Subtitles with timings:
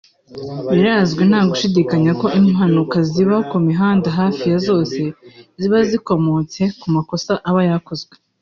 [0.73, 4.99] Birazwi nta gushidikanya ko impanuka ziba ku mihanda hafi ya zose
[5.59, 8.13] ziba zikomotse ku makosa aba yakozwe